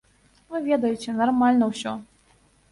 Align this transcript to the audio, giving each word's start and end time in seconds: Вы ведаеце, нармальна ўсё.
Вы 0.53 0.57
ведаеце, 0.69 1.15
нармальна 1.21 1.71
ўсё. 1.75 1.97